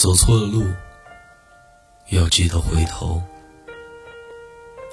[0.00, 0.64] 走错了路，
[2.08, 3.22] 要记得回头；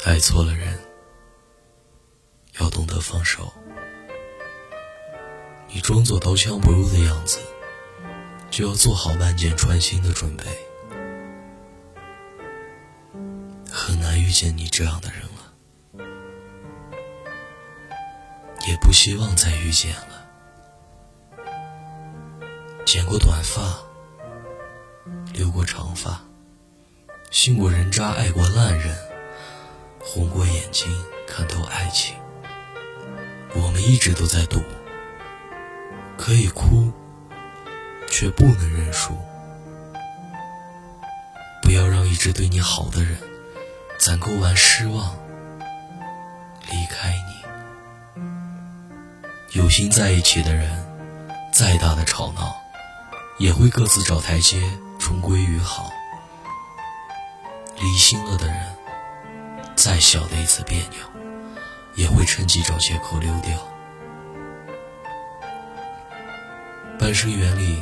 [0.05, 0.77] 爱错了人，
[2.59, 3.49] 要懂得放手。
[5.69, 7.39] 你装作刀枪不入的样子，
[8.51, 10.43] 就要做好万箭穿心的准备。
[13.71, 15.53] 很难遇见你这样的人了，
[18.67, 20.27] 也不希望再遇见了。
[22.85, 23.86] 剪过短发，
[25.33, 26.21] 留过长发，
[27.31, 28.97] 信过人渣，爱过烂人，
[29.99, 30.87] 红过眼睛，
[31.27, 32.15] 看透爱情。
[33.53, 34.61] 我们一直都在赌，
[36.17, 36.91] 可以哭，
[38.09, 39.17] 却不能认输。
[41.61, 43.17] 不要让一直对你好的人，
[43.99, 45.17] 攒够完失望，
[46.69, 47.13] 离开
[48.15, 49.59] 你。
[49.59, 50.85] 有心在一起的人，
[51.53, 52.55] 再大的吵闹。
[53.39, 54.59] 也会各自找台阶，
[55.07, 55.89] 重归于好。
[57.79, 58.75] 离心了的人，
[59.73, 60.99] 再小的一次别扭，
[61.95, 63.57] 也会趁机找借口溜掉。
[66.99, 67.81] 《半生缘》里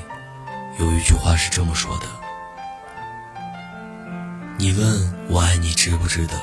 [0.77, 2.05] 有一句话是这么说的
[4.59, 6.39] ：“你问我爱你值不值得？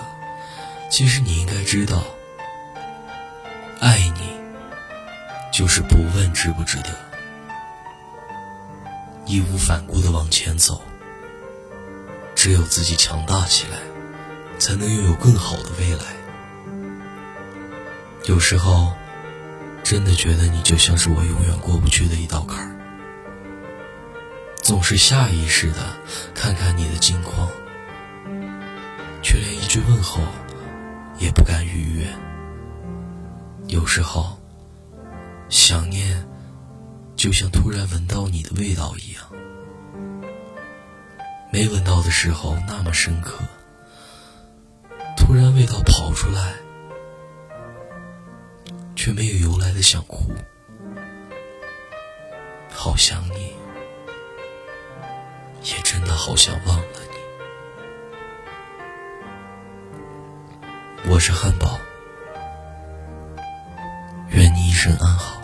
[0.91, 2.03] 其实你应该知道，
[3.79, 4.37] 爱你
[5.53, 6.91] 就是不问值不值得。”
[9.27, 10.83] 义无反顾的往前走，
[12.35, 13.79] 只有自己强大起来，
[14.59, 16.05] 才能拥有更好的未来。
[18.25, 18.93] 有时候，
[19.83, 22.77] 真的觉得你就像是我永远过不去的一道坎儿，
[24.61, 25.79] 总是下意识的
[26.35, 27.49] 看看你的近况，
[29.23, 30.21] 却连一句问候
[31.19, 32.07] 也不敢逾越。
[33.69, 34.37] 有时候，
[37.23, 39.25] 就像突然闻到你的味道一样，
[41.53, 43.39] 没闻到的时候那么深刻，
[45.17, 46.55] 突然味道跑出来，
[48.97, 50.35] 却没有由来的想哭，
[52.69, 53.53] 好想你，
[55.63, 56.99] 也真的好想忘了
[61.05, 61.09] 你。
[61.09, 61.79] 我是汉堡，
[64.31, 65.41] 愿你一生安好。